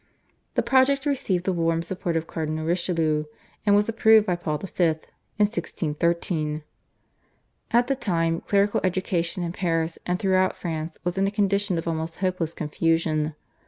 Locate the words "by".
4.25-4.35